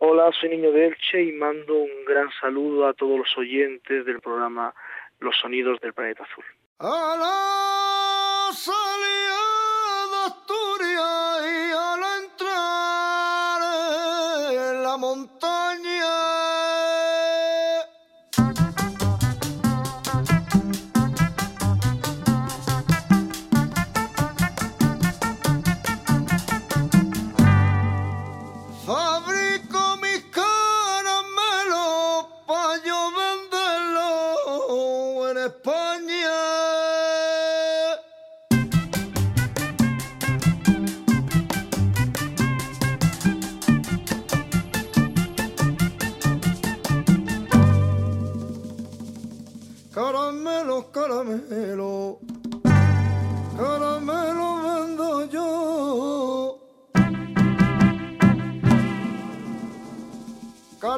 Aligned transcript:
Hola, 0.00 0.30
soy 0.40 0.50
Niño 0.50 0.70
de 0.70 0.86
Elche 0.86 1.20
y 1.24 1.32
mando 1.32 1.74
un 1.74 2.04
gran 2.06 2.30
saludo 2.40 2.86
a 2.86 2.94
todos 2.94 3.18
los 3.18 3.36
oyentes 3.36 4.06
del 4.06 4.20
programa 4.20 4.72
Los 5.18 5.36
Sonidos 5.38 5.80
del 5.80 5.92
Planeta 5.92 6.22
Azul. 6.22 6.44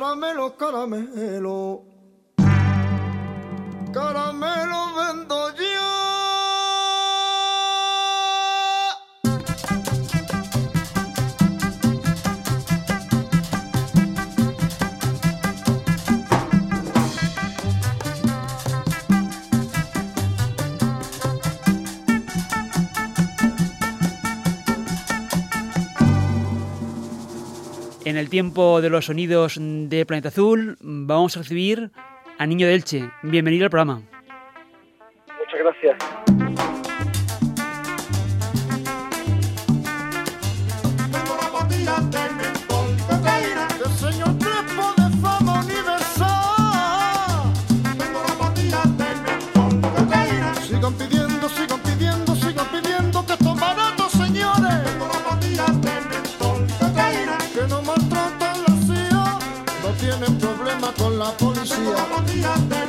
Caramelo, 0.01 0.57
caramelo, 0.57 1.85
caramelo 3.93 4.95
vendo 4.97 5.40
el 28.21 28.29
tiempo 28.29 28.83
de 28.83 28.91
los 28.91 29.07
sonidos 29.07 29.57
de 29.59 30.05
Planeta 30.05 30.29
Azul 30.29 30.77
vamos 30.81 31.37
a 31.37 31.41
recibir 31.41 31.91
a 32.39 32.47
Niño 32.47 32.67
de 32.67 32.75
Elche. 32.75 33.11
Bienvenido 33.23 33.65
al 33.65 33.71
programa. 33.71 34.03
Muchas 35.39 35.59
gracias. 35.59 35.97
Policía. 61.65 62.80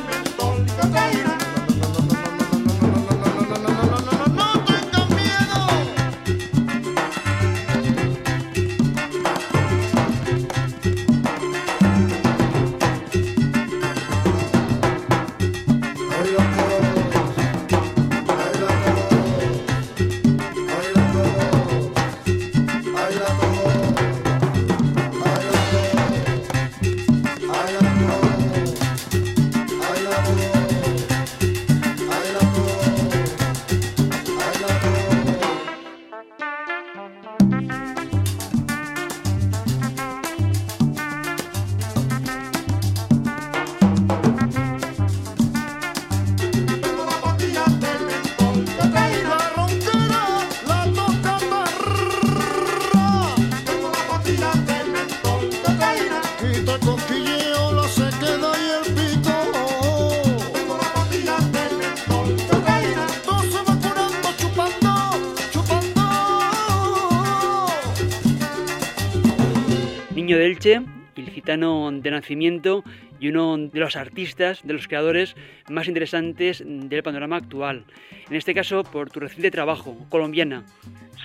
De 71.56 72.10
nacimiento 72.10 72.84
y 73.20 73.28
uno 73.28 73.56
de 73.56 73.80
los 73.80 73.96
artistas, 73.96 74.60
de 74.64 74.72
los 74.72 74.88
creadores 74.88 75.36
más 75.70 75.86
interesantes 75.86 76.62
del 76.66 77.02
panorama 77.02 77.36
actual. 77.36 77.84
En 78.28 78.36
este 78.36 78.54
caso, 78.54 78.82
por 78.82 79.10
tu 79.10 79.20
reciente 79.20 79.50
trabajo, 79.50 79.96
colombiana. 80.08 80.64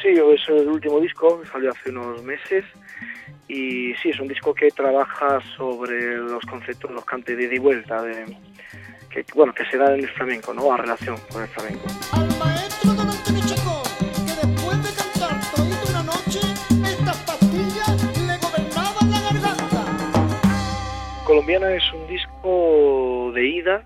Sí, 0.01 0.09
es 0.09 0.49
el 0.49 0.67
último 0.67 0.99
disco, 0.99 1.41
salió 1.51 1.71
hace 1.71 1.89
unos 1.89 2.23
meses 2.23 2.65
y 3.47 3.93
sí, 3.95 4.09
es 4.09 4.19
un 4.19 4.27
disco 4.27 4.53
que 4.53 4.69
trabaja 4.69 5.39
sobre 5.55 6.17
los 6.17 6.43
conceptos, 6.45 6.91
los 6.91 7.05
cantes 7.05 7.37
de 7.37 7.45
ida 7.45 7.55
y 7.55 7.59
vuelta, 7.59 8.03
de, 8.03 8.25
que, 9.09 9.25
bueno, 9.33 9.53
que 9.53 9.65
se 9.65 9.77
da 9.77 9.95
en 9.95 10.03
el 10.03 10.09
flamenco, 10.09 10.53
¿no? 10.53 10.71
A 10.71 10.77
relación 10.77 11.17
con 11.31 11.41
el 11.41 11.47
flamenco. 11.47 12.36
Colombiana 21.47 21.77
es 21.77 21.93
un 21.93 22.05
disco 22.07 23.31
de 23.33 23.45
ida, 23.47 23.85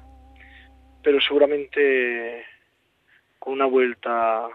pero 1.03 1.22
seguramente 1.22 2.44
con 3.38 3.53
una 3.53 3.67
vuelta 3.67 4.47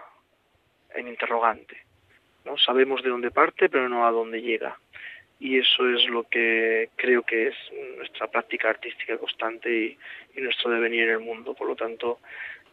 en 0.93 1.07
interrogante. 1.07 1.77
¿no? 2.43 2.57
Sabemos 2.57 3.01
de 3.01 3.09
dónde 3.09 3.31
parte, 3.31 3.69
pero 3.69 3.87
no 3.87 4.05
a 4.05 4.11
dónde 4.11 4.41
llega. 4.41 4.77
Y 5.39 5.57
eso 5.57 5.89
es 5.89 6.05
lo 6.09 6.23
que 6.23 6.89
creo 6.97 7.23
que 7.23 7.47
es 7.47 7.55
nuestra 7.95 8.27
práctica 8.27 8.71
artística 8.71 9.17
constante 9.17 9.97
y, 10.35 10.41
nuestro 10.41 10.69
devenir 10.69 11.03
en 11.03 11.11
el 11.11 11.19
mundo. 11.19 11.53
Por 11.53 11.69
lo 11.69 11.77
tanto, 11.77 12.19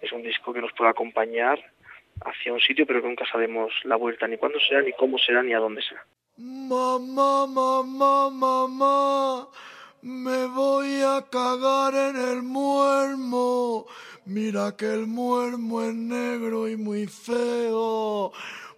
es 0.00 0.10
un 0.10 0.24
disco 0.24 0.52
que 0.52 0.60
nos 0.60 0.72
puede 0.72 0.90
acompañar 0.90 1.60
hacia 2.24 2.52
un 2.52 2.58
sitio, 2.58 2.86
pero 2.86 3.00
que 3.00 3.06
nunca 3.06 3.24
sabemos 3.30 3.72
la 3.84 3.94
vuelta, 3.94 4.26
ni 4.26 4.36
cuándo 4.36 4.58
será, 4.58 4.82
ni 4.82 4.94
cómo 4.94 5.16
será, 5.16 5.44
ni 5.44 5.54
a 5.54 5.60
dónde 5.60 5.82
será. 5.82 6.04
Mamá, 6.38 7.46
mamá, 7.46 8.30
mamá, 8.30 9.48
me 10.04 10.46
voy 10.48 11.00
a 11.00 11.24
cagar 11.30 11.94
en 11.94 12.16
el 12.16 12.42
muermo. 12.42 13.86
Mira 14.26 14.76
que 14.76 14.92
el 14.92 15.06
muermo 15.06 15.80
es 15.80 15.94
negro 15.94 16.68
y 16.68 16.76
muy 16.76 17.06
feo. 17.06 18.30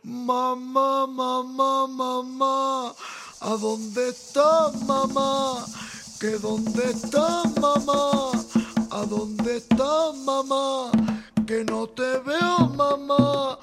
Mamá, 0.04 1.08
mamá, 1.08 1.88
mamá, 1.88 2.94
¿a 3.40 3.50
dónde 3.60 4.10
estás, 4.10 4.80
mamá? 4.86 5.66
¿Que 6.20 6.38
dónde 6.38 6.90
estás, 6.90 7.44
mamá? 7.60 8.30
¿A 8.92 9.04
dónde 9.04 9.56
estás, 9.56 10.16
mamá? 10.24 10.92
Que 11.44 11.64
no 11.64 11.88
te 11.88 12.18
veo, 12.18 12.68
mamá. 12.76 13.58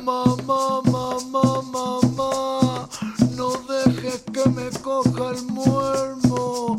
Mamá, 0.00 0.80
mamá, 0.90 1.62
mamá, 1.62 2.88
no 3.36 3.52
dejes 3.68 4.24
que 4.32 4.48
me 4.48 4.70
coja 4.80 5.30
el 5.30 5.42
muermo. 5.44 6.78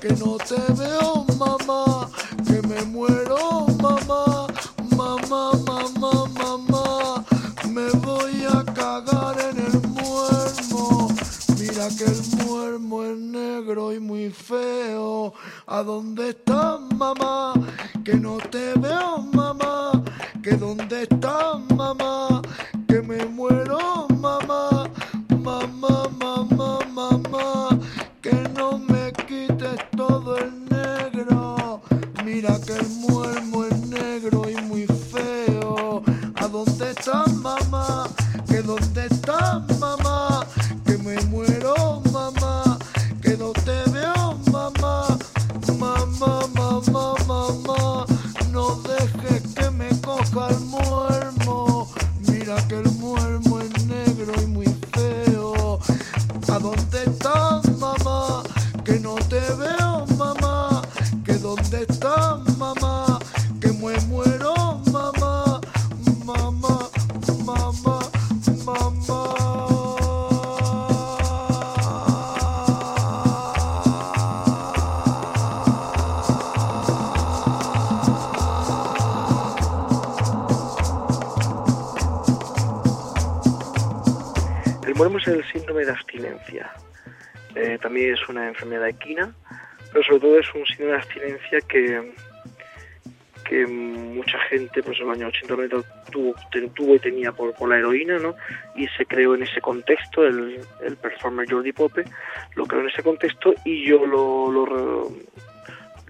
que 0.00 0.08
no 0.14 0.38
te 0.38 0.56
veo, 0.72 1.26
mamá, 1.36 2.08
que 2.46 2.66
me 2.66 2.80
muero, 2.86 3.66
mamá, 3.82 4.46
mamá, 4.96 5.52
mamá, 5.66 6.24
mamá, 6.38 7.24
me 7.68 7.90
voy 8.00 8.46
a 8.48 8.64
cagar 8.72 9.36
en 9.50 9.58
el 9.58 9.88
muermo. 9.88 11.08
Mira 11.58 11.88
que 11.98 12.04
el 12.04 12.46
muermo 12.46 13.04
es 13.04 13.18
negro 13.18 13.92
y 13.92 14.00
muy 14.00 14.30
feo. 14.30 15.34
¿A 15.66 15.82
dónde 15.82 16.30
estás, 16.30 16.80
mamá? 16.96 17.52
Que 18.02 18.14
no 18.14 18.38
te 18.38 18.72
veo, 18.78 19.18
mamá, 19.34 20.02
que 20.42 20.52
dónde 20.52 21.02
estás, 21.02 21.60
mamá, 21.76 22.40
que 22.88 23.02
me 23.02 23.26
muero. 23.26 23.99
Síndrome 85.52 85.84
de 85.84 85.92
abstinencia. 85.92 86.70
Eh, 87.54 87.78
también 87.80 88.14
es 88.14 88.28
una 88.28 88.48
enfermedad 88.48 88.88
equina, 88.88 89.34
pero 89.92 90.04
sobre 90.04 90.20
todo 90.20 90.38
es 90.38 90.54
un 90.54 90.64
síndrome 90.66 90.92
de 90.92 90.98
abstinencia 90.98 91.60
que, 91.62 92.12
que 93.48 93.66
mucha 93.66 94.38
gente 94.50 94.82
pues 94.82 95.00
en 95.00 95.08
los 95.08 95.16
años 95.16 95.34
80 95.42 95.84
tuvo, 96.10 96.34
tuvo 96.74 96.94
y 96.94 96.98
tenía 96.98 97.32
por, 97.32 97.54
por 97.54 97.68
la 97.68 97.78
heroína, 97.78 98.18
¿no? 98.18 98.36
Y 98.76 98.86
se 98.96 99.04
creó 99.06 99.34
en 99.34 99.42
ese 99.42 99.60
contexto, 99.60 100.24
el, 100.24 100.60
el 100.82 100.96
performer 100.96 101.50
Jordi 101.50 101.72
Pope 101.72 102.04
lo 102.54 102.66
creó 102.66 102.82
en 102.82 102.88
ese 102.88 103.02
contexto 103.02 103.54
y 103.64 103.84
yo 103.84 104.06
lo, 104.06 104.50
lo, 104.52 105.10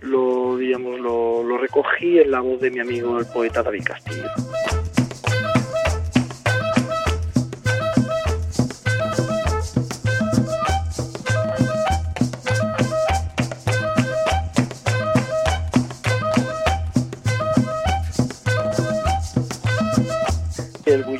lo 0.02 0.56
digamos, 0.58 1.00
lo, 1.00 1.42
lo 1.42 1.58
recogí 1.58 2.18
en 2.18 2.30
la 2.30 2.40
voz 2.40 2.60
de 2.60 2.70
mi 2.70 2.80
amigo 2.80 3.18
el 3.18 3.26
poeta 3.26 3.62
David 3.62 3.84
Castillo. 3.84 4.49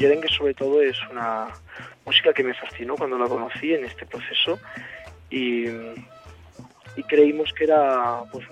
Que 0.00 0.29
sobre 0.29 0.55
todo 0.55 0.81
es 0.81 0.97
una 1.11 1.49
música 2.06 2.32
que 2.32 2.43
me 2.43 2.55
fascinó 2.55 2.97
cuando 2.97 3.19
la 3.19 3.29
conocí 3.29 3.75
en 3.75 3.85
este 3.85 4.06
proceso 4.06 4.58
y, 5.29 5.67
creímos 7.08 7.52
que 7.55 7.64
era 7.64 8.23
pues, 8.31 8.47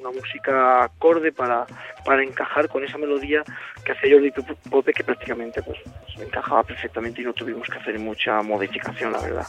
una 0.00 0.10
música 0.10 0.84
acorde 0.84 1.32
para, 1.32 1.66
para 2.04 2.22
encajar 2.22 2.68
con 2.68 2.84
esa 2.84 2.96
melodía 2.98 3.42
que 3.84 3.92
hacía 3.92 4.14
Jordi 4.14 4.32
Pope 4.70 4.92
que 4.92 5.02
prácticamente 5.02 5.60
pues, 5.62 5.78
encajaba 6.20 6.62
perfectamente 6.62 7.20
y 7.20 7.24
no 7.24 7.32
tuvimos 7.32 7.68
que 7.68 7.78
hacer 7.78 7.98
mucha 7.98 8.42
modificación 8.42 9.12
la 9.12 9.20
verdad. 9.20 9.46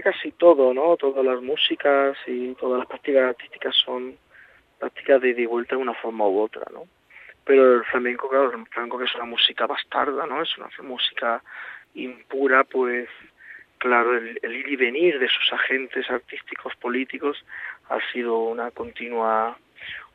Casi 0.00 0.30
todo, 0.32 0.72
¿no? 0.72 0.96
Todas 0.96 1.24
las 1.24 1.42
músicas 1.42 2.16
y 2.26 2.54
todas 2.54 2.78
las 2.78 2.88
prácticas 2.88 3.30
artísticas 3.30 3.74
son 3.84 4.16
prácticas 4.78 5.20
de 5.20 5.30
ida 5.30 5.48
vuelta 5.48 5.76
de 5.76 5.82
una 5.82 5.94
forma 5.94 6.26
u 6.26 6.40
otra, 6.40 6.64
¿no? 6.72 6.84
Pero 7.44 7.74
el 7.74 7.84
flamenco, 7.84 8.28
claro, 8.28 8.52
el 8.52 8.66
flamenco 8.68 8.98
que 8.98 9.04
es 9.04 9.14
una 9.14 9.24
música 9.24 9.66
bastarda, 9.66 10.26
¿no? 10.26 10.42
Es 10.42 10.56
una 10.56 10.68
música 10.82 11.42
impura, 11.94 12.64
pues 12.64 13.08
claro, 13.78 14.16
el, 14.16 14.38
ir 14.56 14.68
y 14.68 14.76
venir 14.76 15.18
de 15.18 15.28
sus 15.28 15.52
agentes 15.52 16.08
artísticos, 16.08 16.74
políticos, 16.76 17.44
ha 17.88 17.98
sido 18.12 18.38
una 18.38 18.70
continua, 18.70 19.58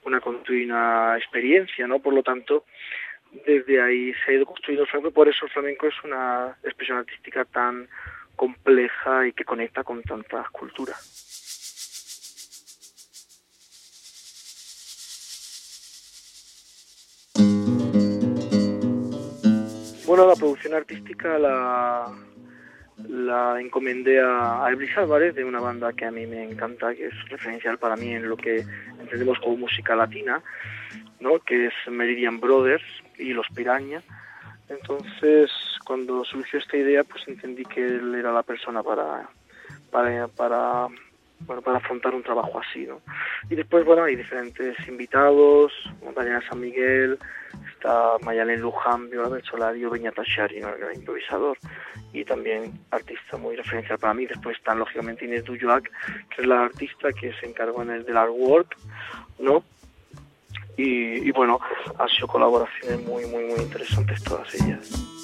una 0.06 0.22
continua 0.22 1.18
experiencia, 1.18 1.86
¿no? 1.86 2.00
Por 2.00 2.14
lo 2.14 2.24
tanto, 2.24 2.64
desde 3.46 3.82
ahí 3.82 4.14
se 4.14 4.32
ha 4.32 4.36
ido 4.36 4.46
construyendo 4.46 4.84
el 4.84 4.90
flamenco, 4.90 5.14
por 5.14 5.28
eso 5.28 5.46
el 5.46 5.52
flamenco 5.52 5.88
es 5.88 6.02
una 6.06 6.56
expresión 6.64 7.00
artística 7.00 7.44
tan 7.44 7.90
compleja 8.38 9.28
y 9.28 9.34
que 9.34 9.44
conecta 9.44 9.84
con 9.84 10.02
tantas 10.04 10.50
culturas. 10.52 11.26
Bueno, 20.08 20.26
la 20.26 20.36
producción 20.36 20.74
artística 20.74 21.38
la, 21.38 22.08
la 23.10 23.60
encomendé 23.60 24.22
a, 24.22 24.64
a 24.64 24.68
Álvarez 24.68 25.36
de 25.36 25.44
una 25.44 25.60
banda 25.60 25.92
que 25.92 26.06
a 26.06 26.12
mí 26.12 26.26
me 26.26 26.44
encanta, 26.44 26.96
que 26.96 27.08
es 27.08 27.30
referencial 27.30 27.78
para 27.78 27.98
mí 27.98 28.14
en 28.14 28.30
lo 28.30 28.38
que 28.38 28.64
entendemos 29.02 29.38
como 29.40 29.58
música 29.58 29.98
latina, 29.98 30.42
¿no? 31.20 31.40
que 31.40 31.68
es 31.68 31.74
Meridian 31.90 32.40
Brothers 32.40 32.86
y 33.18 33.34
Los 33.34 33.48
Piraña. 33.54 34.02
Entonces, 34.70 35.52
cuando 35.88 36.26
surgió 36.26 36.60
esta 36.60 36.76
idea, 36.76 37.06
pues 37.06 37.26
entendí 37.30 37.64
que 37.64 37.80
él 37.80 38.14
era 38.14 38.34
la 38.34 38.44
persona 38.44 38.84
para, 38.84 39.30
para, 39.90 40.28
para, 40.28 40.88
bueno, 41.40 41.62
para 41.62 41.78
afrontar 41.78 42.14
un 42.14 42.24
trabajo 42.24 42.60
así, 42.60 42.86
¿no? 42.86 43.00
Y 43.50 43.56
después, 43.56 43.86
bueno, 43.86 44.04
hay 44.04 44.18
diferentes 44.18 44.76
invitados, 44.86 45.72
Montaña 46.04 46.42
San 46.50 46.60
Miguel, 46.60 47.18
está 47.72 48.18
Mayalen 48.22 48.60
Luján, 48.60 49.10
Viola 49.10 49.40
Solario, 49.50 49.90
Beñata 49.90 50.24
Shari, 50.26 50.60
¿no? 50.60 50.76
el 50.76 50.98
improvisador, 50.98 51.58
y 52.12 52.26
también 52.26 52.74
artista 52.92 53.38
muy 53.38 53.56
referencial 53.56 53.98
para 53.98 54.14
mí. 54.14 54.26
Después 54.26 54.58
están, 54.58 54.80
lógicamente, 54.80 55.24
Inés 55.24 55.46
Duyoac, 55.46 55.90
que 56.36 56.42
es 56.42 56.48
la 56.48 56.66
artista 56.66 57.14
que 57.14 57.32
se 57.40 57.46
encargó 57.46 57.82
en 57.82 57.92
el 57.92 58.04
del 58.04 58.18
artwork, 58.18 58.76
¿no? 59.40 59.64
Y, 60.76 61.30
y 61.30 61.32
bueno, 61.32 61.62
han 61.98 62.10
sido 62.10 62.28
colaboraciones 62.28 63.02
muy, 63.06 63.26
muy, 63.28 63.46
muy 63.46 63.62
interesantes 63.62 64.22
todas 64.22 64.54
ellas. 64.54 65.17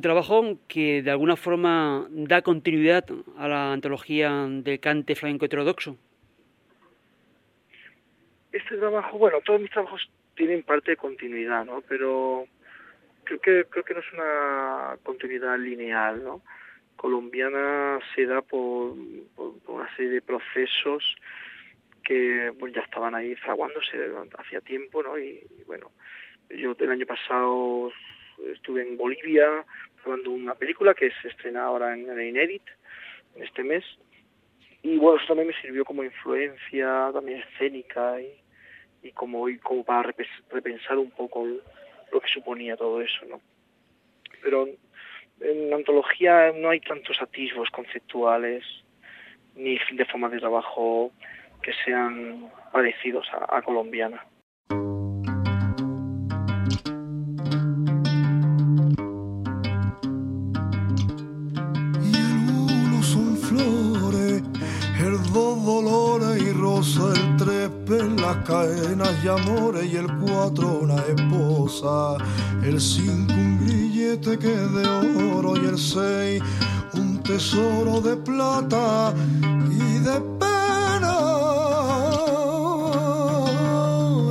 Un 0.00 0.02
trabajo 0.02 0.56
que 0.66 1.02
de 1.02 1.10
alguna 1.10 1.36
forma 1.36 2.06
da 2.08 2.40
continuidad 2.40 3.04
a 3.36 3.46
la 3.46 3.70
antología 3.70 4.46
del 4.48 4.80
cante 4.80 5.14
flamenco 5.14 5.44
heterodoxo. 5.44 5.98
Este 8.50 8.78
trabajo, 8.78 9.18
bueno, 9.18 9.40
todos 9.44 9.60
mis 9.60 9.70
trabajos 9.70 10.10
tienen 10.34 10.62
parte 10.62 10.92
de 10.92 10.96
continuidad, 10.96 11.66
¿no? 11.66 11.82
Pero 11.86 12.46
creo 13.24 13.40
que 13.42 13.64
creo 13.68 13.84
que 13.84 13.92
no 13.92 14.00
es 14.00 14.12
una 14.14 14.96
continuidad 15.02 15.58
lineal, 15.58 16.24
¿no? 16.24 16.40
Colombiana 16.96 17.98
se 18.14 18.24
da 18.24 18.40
por, 18.40 18.94
una 19.66 19.96
serie 19.96 20.12
de 20.12 20.22
procesos 20.22 21.14
que 22.02 22.54
pues 22.58 22.72
ya 22.72 22.80
estaban 22.80 23.14
ahí 23.14 23.34
fraguándose 23.34 23.98
hacía 24.38 24.62
tiempo, 24.62 25.02
¿no? 25.02 25.18
Y, 25.18 25.46
bueno, 25.66 25.90
yo 26.48 26.74
el 26.78 26.90
año 26.90 27.04
pasado 27.04 27.92
estuve 28.48 28.82
en 28.82 28.96
Bolivia 28.96 29.64
una 30.06 30.54
película 30.54 30.94
que 30.94 31.10
se 31.22 31.28
estrena 31.28 31.64
ahora 31.64 31.94
en, 31.94 32.08
Inédit, 32.20 32.62
en 33.36 33.42
este 33.42 33.62
mes, 33.62 33.84
y 34.82 34.96
bueno, 34.96 35.18
eso 35.18 35.28
también 35.28 35.48
me 35.48 35.60
sirvió 35.60 35.84
como 35.84 36.04
influencia 36.04 37.10
también 37.12 37.40
escénica 37.40 38.20
y, 38.20 38.32
y 39.02 39.12
como, 39.12 39.48
y 39.48 39.58
como 39.58 39.84
para 39.84 40.12
repensar 40.50 40.98
un 40.98 41.10
poco 41.10 41.46
lo 42.12 42.20
que 42.20 42.28
suponía 42.28 42.76
todo 42.76 43.00
eso, 43.00 43.26
¿no? 43.26 43.40
Pero 44.42 44.68
en 45.40 45.70
la 45.70 45.76
antología 45.76 46.52
no 46.52 46.70
hay 46.70 46.80
tantos 46.80 47.20
atisbos 47.20 47.68
conceptuales 47.70 48.64
ni 49.54 49.78
de 49.92 50.04
forma 50.06 50.28
de 50.28 50.38
trabajo 50.38 51.12
que 51.62 51.72
sean 51.84 52.50
parecidos 52.72 53.26
a 53.32 53.60
colombiana. 53.62 54.24
Y 69.22 69.28
amores 69.28 69.92
y 69.92 69.96
el 69.96 70.06
cuatro 70.18 70.80
una 70.82 70.96
esposa, 70.96 72.16
el 72.62 72.80
cinco 72.80 73.34
un 73.34 73.66
grillete 73.66 74.38
que 74.38 74.48
de 74.48 74.88
oro. 75.34 75.56
Y 75.56 75.66
el 75.66 75.78
seis 75.78 76.42
un 76.94 77.22
tesoro 77.22 78.00
de 78.00 78.16
plata 78.16 79.12
y 79.70 79.98
de 79.98 80.20
pena. 80.38 81.16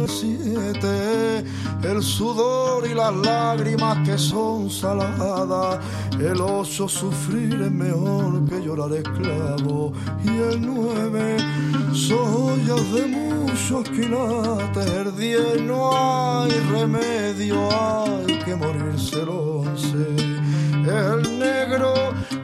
El 0.02 0.10
siete 0.10 1.46
el 1.84 2.04
sudor 2.04 2.86
y 2.86 2.94
las 2.94 3.16
lágrimas 3.16 4.06
que 4.06 4.18
son 4.18 4.70
saladas, 4.70 5.80
el 6.20 6.42
ocho 6.42 6.90
sufrir 6.90 7.62
es 7.62 7.72
mejor 7.72 8.44
que 8.46 8.62
llorar 8.62 8.92
esclavo, 8.94 9.94
y 10.24 10.30
el 10.30 10.62
nueve 10.62 11.38
soyas 11.94 12.92
de 12.92 13.29
muchos 13.60 13.90
quilates, 13.90 14.86
el 14.86 15.16
diez 15.16 15.62
no 15.62 15.92
hay 15.94 16.52
remedio, 16.72 17.70
hay 17.72 18.40
que 18.40 18.56
morirse 18.56 19.22
el 19.22 19.30
once 19.30 19.98
el 20.82 21.40
negro, 21.40 21.94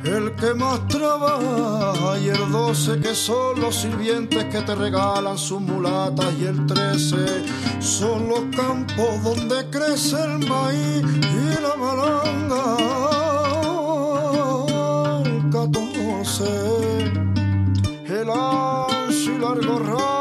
el 0.03 0.35
que 0.35 0.53
más 0.53 0.85
trabaja, 0.87 2.19
y 2.19 2.29
el 2.29 2.51
doce 2.51 2.99
que 2.99 3.15
son 3.15 3.59
los 3.59 3.75
sirvientes 3.75 4.45
que 4.45 4.61
te 4.61 4.75
regalan 4.75 5.37
sus 5.37 5.61
mulatas, 5.61 6.33
y 6.39 6.45
el 6.45 6.65
trece 6.65 7.43
son 7.79 8.27
los 8.27 8.41
campos 8.55 9.23
donde 9.23 9.67
crece 9.71 10.17
el 10.21 10.47
maíz 10.47 11.03
y 11.21 11.61
la 11.61 11.75
malanga. 11.75 12.77
El 15.25 15.49
catorce, 15.49 16.43
el 18.05 18.29
ancho 18.29 19.31
y 19.31 19.37
largo 19.39 19.79
rancho 19.79 20.14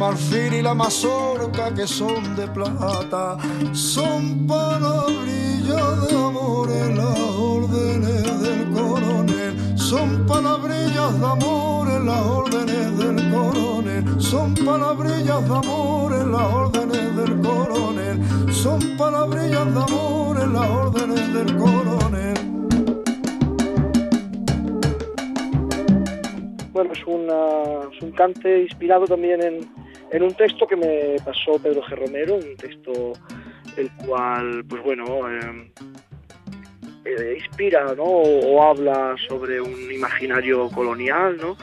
marfil 0.00 0.54
y 0.54 0.62
la 0.62 0.72
mazorca 0.72 1.74
que 1.74 1.86
son 1.86 2.34
de 2.34 2.48
plata. 2.48 3.36
Son 3.72 4.46
palabrillas 4.46 6.08
de 6.08 6.16
amor 6.16 6.70
en 6.70 6.96
las 6.96 7.18
órdenes 7.18 8.40
del 8.40 8.70
coronel. 8.72 9.78
Son 9.78 10.26
palabrillas 10.26 11.20
de 11.20 11.26
amor 11.26 11.88
en 11.90 12.06
las 12.06 12.26
órdenes 12.26 12.96
del 12.96 13.30
coronel. 13.30 14.22
Son 14.22 14.54
palabrillas 14.54 15.46
de 15.46 15.54
amor 15.54 16.14
en 16.14 16.32
las 16.32 16.46
órdenes 16.50 17.16
del 17.16 17.40
coronel. 17.42 18.54
Son 18.54 18.80
palabrillas 18.96 19.66
de 19.74 19.80
amor 19.82 20.40
en 20.40 20.52
las 20.54 20.70
órdenes 20.70 21.34
del 21.34 21.56
coronel. 21.58 22.40
bueno, 26.72 26.92
es, 26.94 27.06
una, 27.06 27.90
es 27.92 28.00
un 28.00 28.12
cante 28.12 28.62
inspirado 28.62 29.04
también 29.04 29.42
en, 29.42 29.79
en, 30.10 30.22
un 30.22 30.34
texto 30.34 30.66
que 30.66 30.76
me 30.76 31.16
pasó 31.24 31.58
Pedro 31.62 31.82
G. 31.82 31.96
Romero, 31.96 32.36
un 32.36 32.56
texto 32.56 33.12
el 33.76 33.90
cual, 34.04 34.64
pues 34.68 34.82
bueno, 34.82 35.04
eh, 35.30 35.72
eh, 37.04 37.36
inspira 37.38 37.94
¿no? 37.94 38.04
O, 38.04 38.62
habla 38.62 39.16
sobre 39.28 39.60
un 39.60 39.92
imaginario 39.92 40.68
colonial, 40.70 41.36
¿no? 41.38 41.56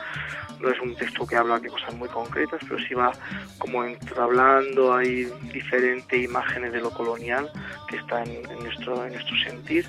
No 0.60 0.70
es 0.72 0.80
un 0.82 0.96
texto 0.96 1.28
que 1.28 1.36
habla 1.36 1.60
de 1.60 1.70
cosas 1.70 1.94
muy 1.94 2.10
concretas, 2.10 2.60
pero 2.68 2.80
sí 2.80 2.96
va 2.96 3.12
como 3.60 3.84
hablando, 4.18 4.96
hay 4.96 5.26
diferentes 5.54 6.20
imágenes 6.20 6.74
de 6.74 6.80
lo 6.80 6.90
colonial 6.90 7.52
que 7.88 7.98
está 7.98 8.24
en, 8.24 8.42
nuestro, 8.64 9.06
en 9.06 9.14
nuestro 9.14 9.38
sentir 9.46 9.86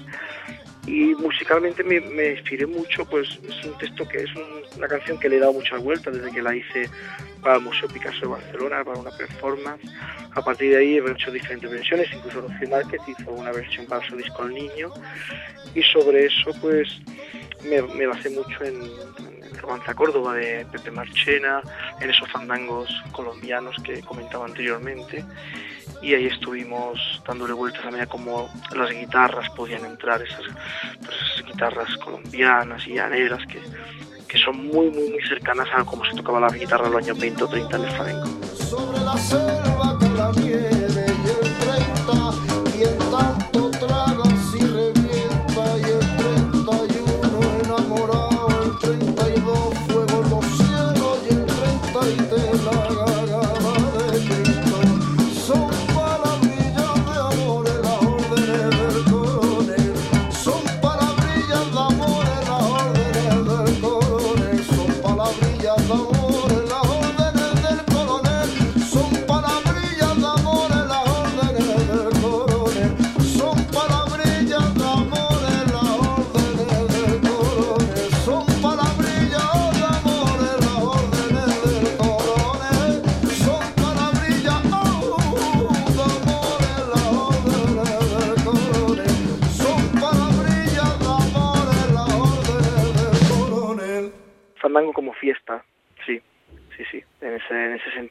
y 0.87 1.15
musicalmente 1.17 1.83
me, 1.85 2.01
me, 2.01 2.33
inspiré 2.33 2.67
mucho, 2.67 3.05
pues 3.05 3.39
es 3.43 3.65
un 3.65 3.77
texto 3.79 4.09
que 4.09 4.23
es 4.23 4.35
un, 4.35 4.45
una 4.77 4.89
canción 4.89 5.19
que 5.19 5.29
le 5.29 5.37
he 5.37 5.41
dado 5.41 5.53
muchas 5.53 5.83
vueltas 5.83 6.15
desde 6.15 6.31
que 6.31 6.43
la 6.43 6.55
hice 6.55 6.89
para 7.43 7.57
el 7.57 7.63
Museo 7.63 7.89
Picasso 7.89 8.21
de 8.21 8.27
Barcelona, 8.27 8.85
para 8.85 8.99
una 8.99 9.11
performance. 9.11 9.83
A 10.35 10.43
partir 10.43 10.71
de 10.71 10.79
ahí 10.79 10.99
he 10.99 11.11
hecho 11.11 11.31
diferentes 11.31 11.71
versiones, 11.71 12.09
incluso 12.13 12.41
Rocío 12.41 12.69
Márquez 12.69 13.01
hizo 13.07 13.31
una 13.31 13.53
versión 13.53 13.87
para 13.87 14.07
su 14.07 14.17
disco 14.17 14.45
El 14.45 14.55
Niño, 14.55 14.91
y 15.75 15.83
sobre 15.83 16.27
eso 16.27 16.51
pues 16.61 16.89
me, 17.65 17.83
me 17.83 18.07
basé 18.07 18.31
mucho 18.31 18.65
en, 18.65 18.83
en 18.83 19.57
Romanza 19.59 19.95
Córdoba 19.95 20.35
de 20.35 20.67
Pepe 20.71 20.91
Marchena, 20.91 21.63
en 22.01 22.11
esos 22.11 22.31
fandangos 22.31 22.91
colombianos 23.13 23.77
que 23.85 24.01
comentaba 24.03 24.47
anteriormente 24.47 25.25
y 26.03 26.15
ahí 26.15 26.27
estuvimos 26.27 27.23
dándole 27.27 27.53
vueltas 27.53 27.85
a 27.85 27.91
medida 27.91 28.07
como 28.07 28.49
las 28.75 28.91
guitarras 28.91 29.51
podían 29.51 29.85
entrar, 29.85 30.23
esas, 30.23 30.43
pues 31.05 31.17
esas 31.35 31.47
guitarras 31.47 31.97
colombianas 31.97 32.87
y 32.87 32.95
llaneras 32.95 33.45
que, 33.47 33.61
que 34.29 34.39
son 34.39 34.57
muy, 34.67 34.91
muy, 34.91 35.11
muy 35.11 35.23
cercanas 35.27 35.67
a 35.75 35.85
cómo 35.85 36.05
se 36.05 36.15
tocaba 36.15 36.41
la 36.41 36.49
guitarra 36.49 36.87
en 36.87 36.93
los 36.93 37.03
años 37.03 37.19
20 37.19 37.45
o 37.45 37.49
30 37.49 37.77
en 37.77 37.85
el 37.85 37.91
flamenco. 37.91 38.29
Sobre 38.57 38.99
la 39.01 39.17
selva 39.17 39.99
la 40.17 40.33
nieve 40.33 40.78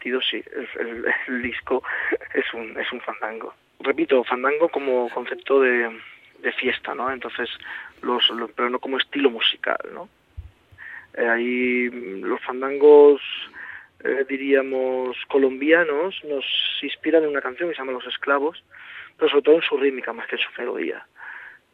sentido 0.08 0.22
sí, 0.22 0.44
el, 1.28 1.42
disco 1.42 1.84
es 2.34 2.54
un, 2.54 2.78
es 2.80 2.92
un 2.92 3.02
fandango. 3.02 3.54
Repito, 3.80 4.24
fandango 4.24 4.70
como 4.70 5.10
concepto 5.10 5.62
de, 5.62 6.00
de 6.40 6.52
fiesta, 6.54 6.96
¿no? 6.96 7.12
Entonces, 7.12 7.50
los, 8.02 8.30
los, 8.30 8.52
pero 8.52 8.70
no 8.70 8.80
como 8.80 8.98
estilo 8.98 9.30
musical, 9.30 9.78
¿no? 9.94 10.10
Eh, 11.14 11.28
ahí 11.28 11.90
los 12.22 12.42
fandangos, 12.42 13.22
eh, 14.04 14.26
diríamos, 14.28 15.18
colombianos 15.28 16.24
nos 16.24 16.46
inspiran 16.82 17.24
en 17.24 17.30
una 17.30 17.42
canción 17.42 17.70
que 17.70 17.76
se 17.76 17.82
llama 17.82 17.92
Los 17.92 18.08
Esclavos, 18.08 18.64
pero 19.18 19.30
sobre 19.30 19.44
todo 19.44 19.56
en 19.56 19.62
su 19.62 19.78
rítmica 19.78 20.14
más 20.14 20.28
que 20.28 20.36
en 20.36 20.42
su 20.42 20.50
melodía. 20.58 21.06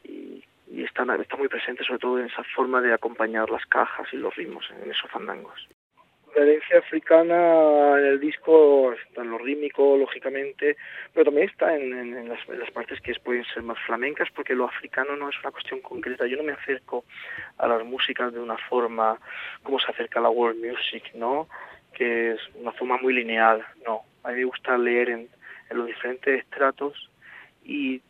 Y, 0.03 0.43
y 0.71 0.83
está 0.83 1.05
muy 1.37 1.47
presente 1.47 1.83
sobre 1.83 1.99
todo 1.99 2.19
en 2.19 2.25
esa 2.25 2.43
forma 2.55 2.81
de 2.81 2.93
acompañar 2.93 3.49
las 3.49 3.65
cajas 3.67 4.07
y 4.11 4.17
los 4.17 4.35
ritmos 4.35 4.65
en 4.71 4.89
esos 4.89 5.09
fandangos 5.11 5.67
la 6.35 6.43
herencia 6.43 6.79
africana 6.79 7.99
en 7.99 8.05
el 8.05 8.19
disco 8.19 8.93
está 8.93 9.21
en 9.21 9.31
lo 9.31 9.37
rítmico, 9.37 9.97
lógicamente, 9.97 10.77
pero 11.13 11.25
también 11.25 11.49
está 11.49 11.75
en, 11.75 12.27
las, 12.27 12.71
partes 12.71 12.99
que 13.01 13.13
pueden 13.15 13.45
ser 13.45 13.63
más 13.63 13.77
flamencas, 13.85 14.29
porque 14.35 14.55
lo 14.55 14.65
africano 14.65 15.15
no 15.15 15.29
es 15.29 15.35
una 15.41 15.51
cuestión 15.51 15.81
concreta. 15.81 16.25
Yo 16.25 16.37
no 16.37 16.43
me 16.43 16.53
acerco 16.53 17.05
a 17.57 17.67
las 17.67 17.83
músicas 17.85 18.33
de 18.33 18.39
una 18.39 18.57
forma 18.57 19.19
como 19.61 19.79
se 19.79 19.91
acerca 19.91 20.19
a 20.19 20.23
la 20.23 20.29
world 20.29 20.63
music, 20.63 21.13
¿no? 21.13 21.47
Que 21.93 22.31
es 22.31 22.39
una 22.55 22.71
forma 22.71 22.97
muy 22.97 23.13
lineal, 23.13 23.63
no. 23.85 24.01
A 24.23 24.29
mí 24.29 24.37
me 24.37 24.45
gusta 24.45 24.77
leer 24.77 25.09
en, 25.09 25.29
en 25.69 25.77
los 25.77 25.87
diferentes 25.87 26.39
estratos 26.39 27.09
y 27.63 28.01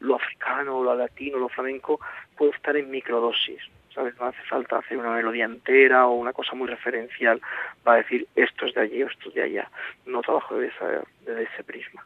lo 0.00 0.16
africano, 0.16 0.82
lo 0.82 0.94
latino, 0.94 1.38
lo 1.38 1.48
flamenco 1.48 2.00
puede 2.36 2.52
estar 2.52 2.76
en 2.76 2.90
microdosis. 2.90 3.60
¿Sabes? 3.96 4.14
No 4.20 4.26
hace 4.26 4.42
falta 4.42 4.78
hacer 4.78 4.98
una 4.98 5.16
melodía 5.16 5.46
entera 5.46 6.06
o 6.06 6.14
una 6.14 6.32
cosa 6.32 6.54
muy 6.54 6.68
referencial 6.68 7.40
para 7.82 7.98
decir 7.98 8.28
esto 8.36 8.66
es 8.66 8.74
de 8.74 8.82
allí 8.82 9.02
o 9.02 9.08
esto 9.08 9.30
es 9.30 9.34
de 9.34 9.42
allá. 9.42 9.70
No 10.04 10.20
trabajo 10.20 10.56
desde, 10.56 11.00
desde 11.24 11.42
ese 11.42 11.64
prisma. 11.64 12.04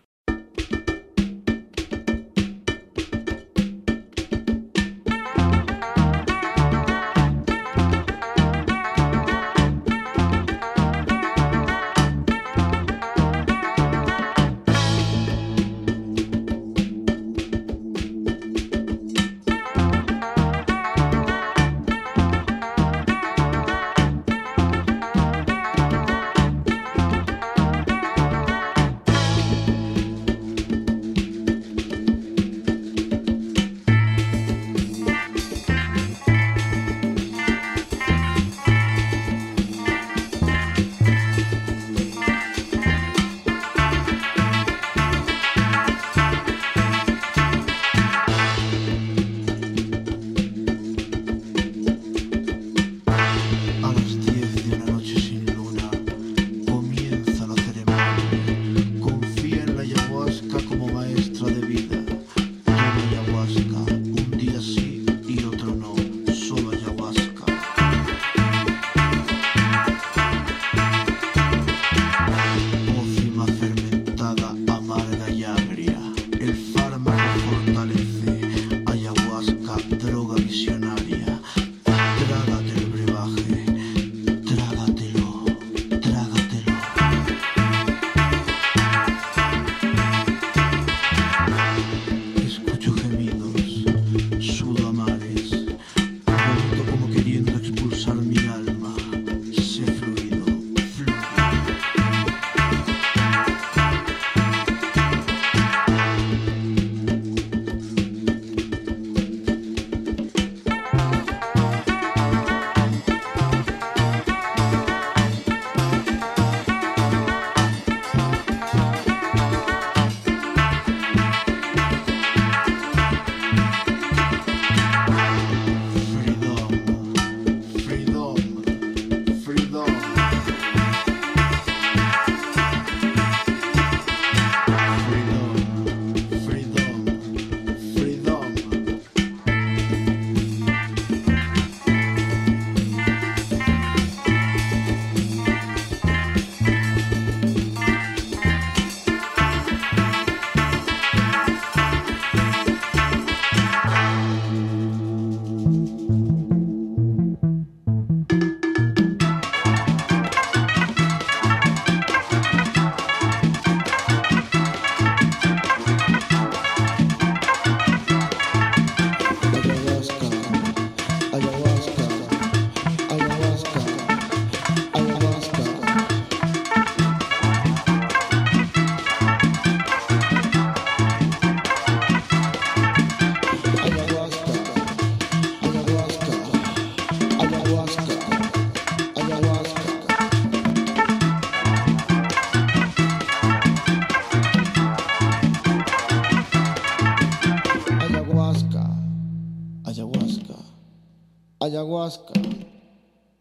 Ayahuasca, 201.90 202.34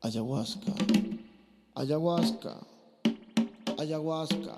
ayahuasca, 0.02 0.74
ayahuasca, 1.76 2.54
ayahuasca, 3.78 4.56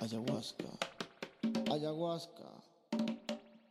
ayahuasca, 0.00 0.70
ayahuasca, 1.72 2.48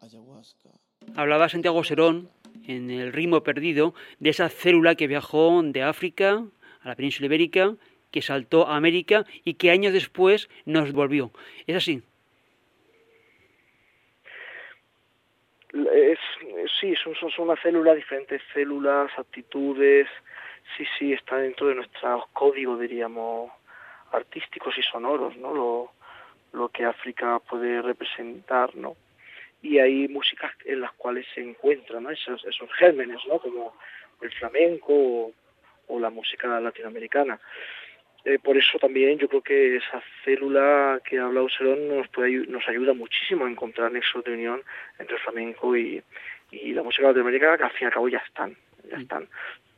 ayahuasca. 0.02 0.70
Hablaba 1.16 1.48
Santiago 1.48 1.86
Serón 1.86 2.30
en 2.68 2.92
el 2.92 3.14
ritmo 3.14 3.42
perdido 3.42 3.94
de 4.20 4.32
esa 4.32 4.50
célula 4.50 4.96
que 4.96 5.08
viajó 5.08 5.64
de 5.64 5.82
África 5.82 6.44
a 6.82 6.88
la 6.90 6.96
península 6.96 7.28
ibérica, 7.28 7.78
que 8.12 8.22
saltó 8.22 8.68
a 8.68 8.76
América 8.76 9.26
y 9.46 9.54
que 9.54 9.72
años 9.72 9.94
después 9.94 10.50
nos 10.66 10.92
volvió. 10.92 11.32
¿Es 11.68 11.78
así? 11.78 12.04
Es, 15.76 16.20
sí, 16.80 16.96
son, 16.96 17.16
son, 17.16 17.32
una 17.50 17.62
célula, 17.62 17.94
diferentes 17.94 18.42
células, 18.54 19.12
actitudes, 19.18 20.08
sí, 20.78 20.86
sí, 20.98 21.12
está 21.12 21.38
dentro 21.38 21.68
de 21.68 21.76
nuestros 21.76 22.28
códigos, 22.32 22.80
diríamos, 22.80 23.52
artísticos 24.12 24.78
y 24.78 24.82
sonoros, 24.84 25.36
¿no? 25.36 25.54
Lo, 25.54 25.92
lo 26.54 26.70
que 26.70 26.86
África 26.86 27.40
puede 27.40 27.82
representar, 27.82 28.74
¿no? 28.76 28.96
Y 29.62 29.80
hay 29.80 30.08
músicas 30.08 30.54
en 30.64 30.80
las 30.80 30.94
cuales 30.94 31.26
se 31.34 31.42
encuentran, 31.42 32.04
¿no? 32.04 32.10
Esos, 32.10 32.46
esos 32.46 32.72
gérmenes, 32.74 33.20
¿no? 33.28 33.40
Como 33.40 33.76
el 34.22 34.32
flamenco 34.32 34.94
o, 34.94 35.32
o 35.88 36.00
la 36.00 36.10
música 36.10 36.48
latinoamericana. 36.60 37.38
Eh, 38.26 38.40
por 38.40 38.58
eso 38.58 38.80
también 38.80 39.20
yo 39.20 39.30
creo 39.30 39.44
que 39.44 39.78
esa 39.78 40.02
célula 40.24 41.00
que 41.08 41.20
ha 41.20 41.26
hablado 41.26 41.48
Serón 41.48 41.88
nos, 41.88 42.08
puede, 42.08 42.48
nos 42.48 42.68
ayuda 42.68 42.94
muchísimo 42.94 43.46
a 43.46 43.50
encontrar 43.50 43.92
nexos 43.92 44.24
de 44.24 44.34
unión 44.34 44.64
entre 44.98 45.16
el 45.16 45.22
flamenco 45.22 45.78
y, 45.78 46.02
y 46.50 46.74
la 46.74 46.82
música 46.82 47.04
latinoamericana, 47.04 47.58
que 47.58 47.64
al 47.66 47.72
fin 47.72 47.84
y 47.84 47.86
al 47.86 47.94
cabo 47.94 48.10
ya 48.10 48.18
están, 48.18 48.58
ya 48.90 48.98
están, 48.98 49.30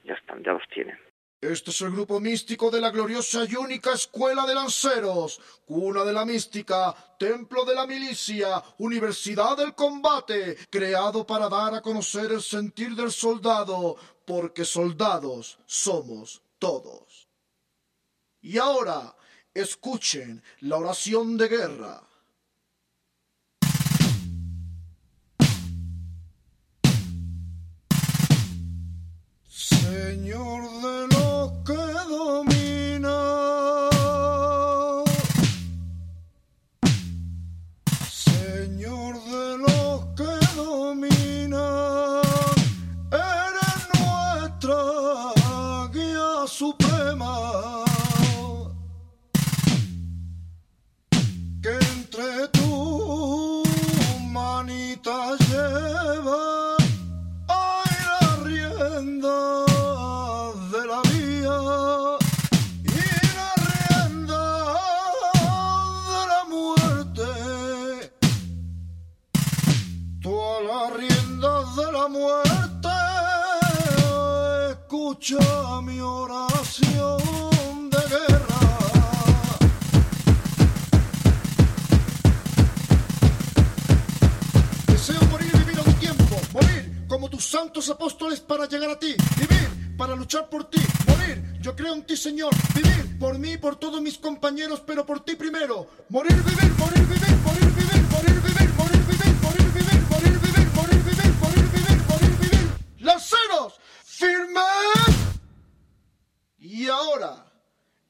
ya 0.06 0.14
están, 0.14 0.44
ya 0.44 0.54
los 0.54 0.68
tienen. 0.70 0.98
Este 1.42 1.72
es 1.72 1.82
el 1.82 1.92
grupo 1.92 2.20
místico 2.22 2.72
de 2.72 2.82
la 2.82 2.90
gloriosa 2.90 3.44
y 3.48 3.56
única 3.56 3.94
Escuela 3.94 4.46
de 4.48 4.56
Lanceros, 4.56 5.40
cuna 5.66 6.04
de 6.06 6.14
la 6.14 6.26
mística, 6.26 6.96
templo 7.20 7.66
de 7.66 7.76
la 7.76 7.86
milicia, 7.86 8.64
universidad 8.80 9.58
del 9.58 9.76
combate, 9.76 10.56
creado 10.72 11.28
para 11.28 11.50
dar 11.50 11.76
a 11.76 11.82
conocer 11.82 12.32
el 12.32 12.42
sentir 12.42 12.96
del 12.96 13.12
soldado, 13.12 13.98
porque 14.26 14.64
soldados 14.66 15.60
somos 15.68 16.42
todos. 16.58 17.27
Y 18.48 18.60
ahora, 18.60 19.14
escuchen 19.54 20.42
la 20.62 20.78
oración 20.78 21.36
de 21.36 21.50
guerra. 21.50 22.07
Luchar 90.28 90.50
por 90.50 90.70
ti, 90.70 90.82
morir. 91.08 91.42
Yo 91.62 91.74
creo 91.74 91.94
en 91.94 92.06
ti, 92.06 92.18
Señor, 92.18 92.54
vivir 92.76 93.18
por 93.18 93.40
mí 93.40 93.56
por 93.58 93.78
todos 93.78 94.02
mis 94.02 94.18
compañeros, 94.18 94.84
pero 94.86 95.06
por 95.06 95.24
ti 95.24 95.38
primero. 95.38 95.88
Morir, 96.10 96.36
vivir, 96.44 96.70
morir, 96.74 97.08
vivir, 97.08 97.38
morir, 97.46 97.72
vivir, 97.80 98.04
morir, 98.12 98.42
vivir, 98.42 98.70
morir, 98.76 99.02
vivir, 99.08 99.34
morir, 99.42 99.72
vivir, 99.72 100.02
morir, 100.12 100.40
vivir, 100.44 100.70
morir, 100.76 101.00
vivir, 101.08 101.34
morir, 101.40 101.72
vivir, 101.72 101.98
morir, 102.10 102.38
vivir. 102.42 102.70
¡Lanceros! 103.00 103.80
¡Firmes! 104.04 105.16
Y 106.60 106.90
ahora, 106.90 107.46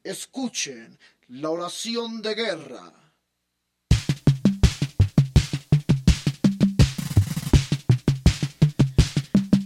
escuchen 0.04 0.98
la 1.28 1.52
oración 1.52 2.24
de 2.24 2.34
guerra. 2.34 2.94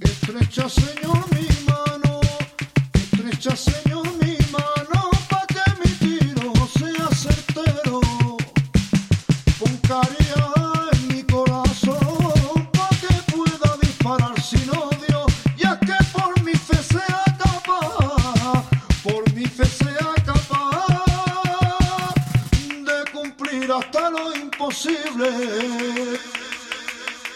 Estrecha, 0.01 0.67
Señor, 0.67 1.33
mi 1.33 1.70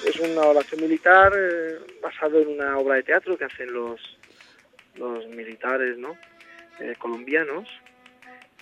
Es 0.05 0.19
una 0.19 0.41
oración 0.41 0.81
militar 0.81 1.33
eh, 1.35 1.79
basada 2.01 2.37
en 2.39 2.47
una 2.49 2.77
obra 2.77 2.95
de 2.95 3.03
teatro 3.03 3.37
que 3.37 3.45
hacen 3.45 3.73
los, 3.73 3.99
los 4.97 5.27
militares 5.29 5.97
¿no? 5.97 6.15
Eh, 6.79 6.93
colombianos. 6.97 7.67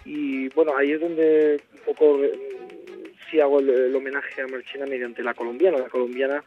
Y 0.06 0.50
bueno, 0.50 0.76
ahí 0.78 0.92
es 0.92 1.00
donde 1.02 1.62
un 1.74 1.80
poco 1.86 2.24
eh, 2.24 2.32
sí 3.30 3.40
hago 3.40 3.60
el, 3.60 3.70
el 3.70 3.96
homenaje 3.96 4.42
a 4.42 4.48
Marchena 4.48 4.86
mediante 4.86 5.24
la 5.24 5.34
colombiana. 5.34 5.78
La 5.78 5.90
colombiana 5.90 6.44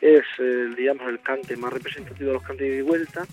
es, 0.00 0.22
eh, 0.38 0.68
digamos, 0.76 1.08
el 1.08 1.20
cante 1.20 1.56
más 1.56 1.72
representativo 1.72 2.28
de 2.28 2.34
los 2.34 2.42
cantes 2.42 2.68
de 2.70 2.82
vuelta, 2.82 3.24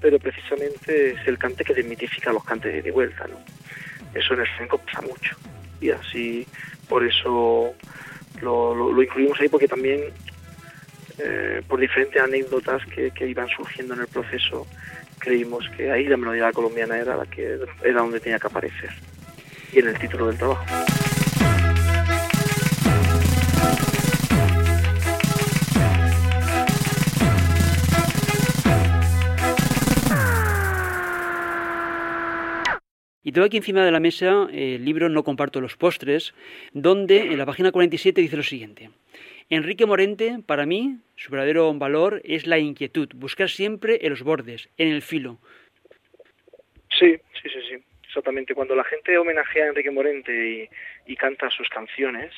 pero 0.00 0.18
precisamente 0.18 1.10
es 1.12 1.26
el 1.28 1.38
cante 1.38 1.64
que 1.64 1.74
desmitifica 1.74 2.32
los 2.32 2.44
cantes 2.44 2.82
de 2.82 2.90
vuelta. 2.90 3.26
¿no? 3.28 3.38
Eso 4.18 4.34
en 4.34 4.40
el 4.40 4.46
flamenco 4.46 4.78
pasa 4.78 5.02
mucho. 5.02 5.36
Y 5.80 5.90
así, 5.90 6.46
por 6.88 7.04
eso 7.06 7.74
lo, 8.42 8.74
lo- 8.74 8.92
lo 8.92 9.02
incluimos 9.02 9.38
ahí, 9.40 9.48
porque 9.48 9.68
también 9.68 10.00
eh, 11.18 11.62
por 11.68 11.78
diferentes 11.80 12.20
anécdotas 12.20 12.84
que, 12.86 13.10
que 13.10 13.26
iban 13.28 13.48
surgiendo 13.48 13.94
en 13.94 14.00
el 14.00 14.06
proceso, 14.08 14.66
creímos 15.20 15.68
que 15.76 15.92
ahí 15.92 16.06
la 16.06 16.16
melodía 16.16 16.50
colombiana 16.52 16.98
era 16.98 17.16
la 17.16 17.26
que 17.26 17.58
era 17.84 18.00
donde 18.00 18.18
tenía 18.18 18.38
que 18.38 18.48
aparecer 18.48 18.90
y 19.72 19.78
en 19.78 19.88
el 19.88 19.98
título 19.98 20.26
del 20.26 20.38
trabajo. 20.38 20.64
Y 33.22 33.32
tengo 33.32 33.46
aquí 33.46 33.58
encima 33.58 33.84
de 33.84 33.92
la 33.92 34.00
mesa 34.00 34.48
el 34.50 34.84
libro 34.84 35.08
No 35.08 35.22
comparto 35.22 35.60
los 35.60 35.76
postres, 35.76 36.34
donde 36.72 37.32
en 37.32 37.38
la 37.38 37.46
página 37.46 37.70
47 37.70 38.20
dice 38.20 38.36
lo 38.36 38.42
siguiente. 38.42 38.90
Enrique 39.50 39.84
Morente, 39.84 40.38
para 40.46 40.64
mí, 40.64 41.00
su 41.16 41.32
verdadero 41.32 41.74
valor 41.74 42.20
es 42.24 42.46
la 42.46 42.58
inquietud, 42.58 43.08
buscar 43.16 43.50
siempre 43.50 43.98
en 44.02 44.10
los 44.10 44.22
bordes, 44.22 44.68
en 44.78 44.88
el 44.88 45.02
filo. 45.02 45.38
Sí, 46.88 47.16
sí, 47.42 47.48
sí, 47.48 47.60
sí. 47.68 47.84
Exactamente. 48.04 48.54
Cuando 48.54 48.76
la 48.76 48.84
gente 48.84 49.18
homenajea 49.18 49.64
a 49.64 49.68
Enrique 49.68 49.90
Morente 49.90 50.68
y, 51.06 51.16
canta 51.16 51.50
sus 51.50 51.68
canciones, 51.68 52.32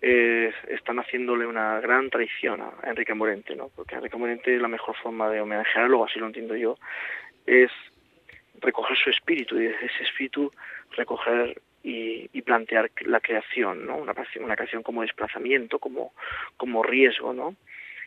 eh, 0.00 0.50
están 0.68 0.98
haciéndole 0.98 1.46
una 1.46 1.78
gran 1.80 2.08
traición 2.08 2.62
a 2.62 2.72
Enrique 2.84 3.12
Morente, 3.12 3.54
¿no? 3.54 3.70
Porque 3.76 3.94
Enrique 3.94 4.16
Morente 4.16 4.58
la 4.58 4.68
mejor 4.68 4.96
forma 4.96 5.30
de 5.30 5.42
homenajearlo, 5.42 6.04
así 6.04 6.18
lo 6.18 6.26
entiendo 6.26 6.56
yo, 6.56 6.78
es 7.46 7.70
recoger 8.60 8.96
su 8.96 9.10
espíritu 9.10 9.58
y 9.58 9.64
desde 9.64 9.86
ese 9.86 10.04
espíritu 10.04 10.50
recoger 10.96 11.60
y, 11.88 12.42
plantear 12.42 12.90
la 13.02 13.20
creación, 13.20 13.86
¿no? 13.86 13.96
Una 13.96 14.12
una 14.40 14.56
canción 14.56 14.82
como 14.82 15.02
desplazamiento, 15.02 15.78
como, 15.78 16.12
como 16.56 16.82
riesgo, 16.82 17.32
¿no? 17.32 17.54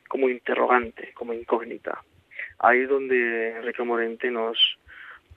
Como 0.07 0.29
interrogante, 0.29 1.11
como 1.13 1.33
incógnita. 1.33 2.03
Ahí 2.59 2.81
es 2.81 2.89
donde 2.89 3.55
Enrique 3.57 3.83
Morente 3.83 4.31
nos, 4.31 4.77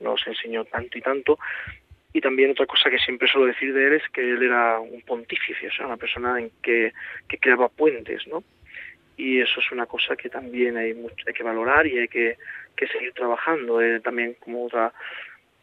nos 0.00 0.26
enseñó 0.26 0.64
tanto 0.64 0.98
y 0.98 1.00
tanto. 1.00 1.38
Y 2.12 2.20
también 2.20 2.50
otra 2.50 2.66
cosa 2.66 2.90
que 2.90 2.98
siempre 2.98 3.28
suelo 3.28 3.46
decir 3.46 3.72
de 3.72 3.86
él 3.86 3.92
es 3.94 4.08
que 4.10 4.20
él 4.20 4.42
era 4.42 4.80
un 4.80 5.02
pontífice, 5.02 5.68
o 5.68 5.72
sea, 5.72 5.86
una 5.86 5.96
persona 5.96 6.38
en 6.40 6.50
que, 6.62 6.92
que 7.28 7.38
creaba 7.38 7.68
puentes, 7.68 8.26
¿no? 8.26 8.42
Y 9.16 9.40
eso 9.40 9.60
es 9.60 9.70
una 9.70 9.86
cosa 9.86 10.16
que 10.16 10.28
también 10.28 10.76
hay, 10.76 10.94
mucho, 10.94 11.24
que 11.32 11.42
valorar 11.42 11.86
y 11.86 11.98
hay 11.98 12.08
que, 12.08 12.38
que 12.76 12.88
seguir 12.88 13.12
trabajando. 13.12 13.78
También 14.00 14.34
como 14.40 14.64
otra 14.64 14.92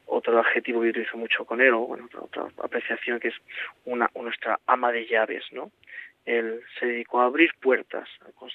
otro 0.10 0.40
adjetivo 0.40 0.82
que 0.82 0.90
utilizo 0.90 1.18
mucho 1.18 1.46
con 1.46 1.62
él, 1.62 1.74
o 1.74 1.82
bueno, 1.82 2.06
otra, 2.06 2.44
otra 2.44 2.66
apreciación 2.66 3.20
que 3.20 3.30
es 3.30 3.36
una, 3.86 4.10
nuestra 4.16 4.60
ama 4.66 4.92
de 4.92 5.06
llaves, 5.06 5.46
¿no? 5.52 5.72
Él 6.26 6.62
se 6.80 6.86
dedicó 6.86 7.22
a 7.22 7.26
abrir 7.26 7.52
puertas, 7.60 8.08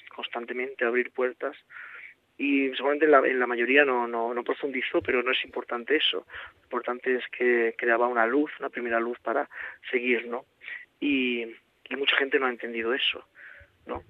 constantemente 0.09 0.85
a 0.85 0.87
abrir 0.87 1.11
puertas 1.11 1.57
y 2.37 2.69
seguramente 2.75 3.05
en 3.05 3.39
la, 3.39 3.47
mayoría 3.47 3.85
no, 3.85 4.07
no, 4.07 4.43
profundizó, 4.43 5.01
pero 5.01 5.23
no 5.23 5.31
es 5.31 5.43
importante 5.45 5.95
eso. 5.95 6.25
Lo 6.57 6.63
importante 6.63 7.15
es 7.15 7.23
que 7.29 7.73
creaba 7.77 8.07
una 8.07 8.25
luz, 8.25 8.51
una 8.59 8.69
primera 8.69 8.99
luz 8.99 9.17
para 9.19 9.49
seguir, 9.89 10.27
¿no? 10.27 10.45
Y, 10.99 11.45
mucha 11.91 12.17
gente 12.17 12.39
no 12.39 12.47
ha 12.47 12.49
entendido 12.49 12.93
eso, 12.93 13.25
¿no? 13.85 14.03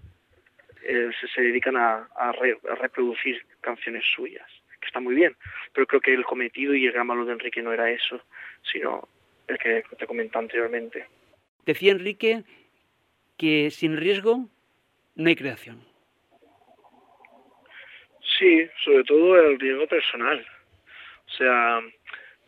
Eh, 0.84 1.12
se, 1.20 1.28
se, 1.28 1.42
dedican 1.42 1.76
a, 1.76 2.08
a, 2.16 2.32
reproducir 2.32 3.46
canciones 3.62 4.04
suyas, 4.16 4.50
que 4.86 4.90
está 4.90 5.00
muy 5.00 5.16
bien, 5.16 5.36
pero 5.74 5.88
creo 5.88 6.02
que 6.02 6.14
el 6.14 6.24
cometido 6.24 6.74
y 6.74 6.86
el 6.86 6.94
gran 6.94 7.08
valor 7.08 7.26
de 7.26 7.34
Enrique 7.34 7.62
no 7.62 7.74
era 7.74 7.90
eso, 7.90 8.22
sino 8.72 9.08
el 9.48 9.58
que 9.58 9.84
te 9.98 10.08
comenté 10.08 10.38
anteriormente. 10.38 11.08
Decía 11.66 11.92
Enrique 11.92 12.44
que 13.38 13.72
sin 13.72 13.98
riesgo 13.98 14.50
no 15.16 15.28
hay 15.28 15.36
creación. 15.36 15.84
Sí, 18.38 18.68
sobre 18.84 19.04
todo 19.04 19.40
el 19.40 19.60
riesgo 19.60 19.88
personal. 19.88 20.46
O 21.28 21.32
sea, 21.32 21.82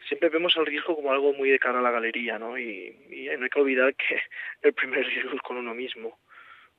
siempre 0.08 0.30
vemos 0.30 0.56
el 0.58 0.66
riesgo 0.66 0.96
como 0.96 1.12
algo 1.12 1.34
muy 1.34 1.50
de 1.50 1.60
cara 1.60 1.80
a 1.80 1.82
la 1.82 1.92
galería, 1.92 2.38
¿no? 2.38 2.58
Y, 2.58 2.96
no 3.38 3.44
hay 3.44 3.50
que 3.50 3.60
olvidar 3.60 3.96
que 3.96 4.20
el 4.62 4.74
primer 4.74 5.06
riesgo 5.06 5.34
es 5.34 5.42
con 5.42 5.58
uno 5.58 5.74
mismo, 5.74 6.18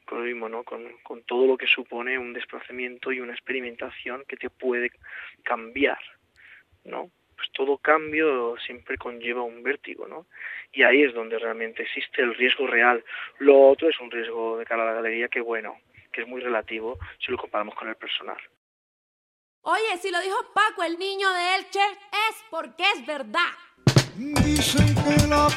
con 0.09 0.19
uno 0.19 0.27
mismo, 0.27 0.49
¿no? 0.49 0.65
Con, 0.65 0.85
con 1.03 1.23
todo 1.23 1.47
lo 1.47 1.57
que 1.57 1.67
supone 1.67 2.19
un 2.19 2.33
desplazamiento 2.33 3.13
y 3.13 3.21
una 3.21 3.35
experimentación 3.35 4.25
que 4.27 4.37
te 4.37 4.49
puede 4.49 4.91
cambiar, 5.43 5.99
¿no? 6.85 7.11
Pues 7.37 7.51
todo 7.53 7.79
cambio 7.79 8.57
siempre 8.59 8.97
conlleva 8.97 9.43
un 9.43 9.63
vértigo, 9.63 10.09
¿no? 10.09 10.27
Y 10.73 10.83
ahí 10.83 11.03
es 11.03 11.15
donde 11.15 11.39
realmente 11.39 11.83
existe 11.83 12.23
el 12.23 12.35
riesgo 12.35 12.67
real. 12.67 13.05
Lo 13.39 13.69
otro 13.69 13.89
es 13.89 14.01
un 14.01 14.11
riesgo 14.11 14.59
de 14.59 14.65
cara 14.65 14.83
a 14.83 14.87
la 14.87 14.95
galería 14.95 15.29
que, 15.29 15.41
bueno, 15.41 15.77
que 16.11 16.23
es 16.23 16.27
muy 16.27 16.41
relativo 16.41 16.99
si 17.25 17.31
lo 17.31 17.39
comparamos 17.39 17.75
con 17.75 17.89
el 17.89 17.97
personal. 17.97 18.39
Oye, 19.63 19.99
si 20.01 20.11
lo 20.11 20.21
dijo 20.21 20.39
Paco, 20.55 20.83
el 20.83 20.99
niño 20.99 21.29
de 21.33 21.57
Elche, 21.57 21.85
es 22.31 22.45
porque 22.51 22.85
es 22.95 23.07
verdad. 23.07 23.53
Dicen 24.17 24.95
que 24.95 25.29
la 25.29 25.49